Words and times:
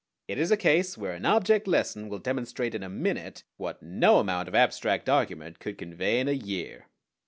It 0.27 0.39
is 0.39 0.49
a 0.49 0.57
case 0.57 0.97
where 0.97 1.11
an 1.13 1.27
object 1.27 1.67
lesson 1.67 2.09
will 2.09 2.17
demonstrate 2.17 2.73
in 2.73 2.81
a 2.81 2.89
minute 2.89 3.43
what 3.57 3.83
no 3.83 4.17
amount 4.17 4.47
of 4.47 4.55
abstract 4.55 5.07
argument 5.07 5.59
could 5.59 5.77
convey 5.77 6.19
in 6.19 6.27
a 6.27 6.31
year. 6.31 6.87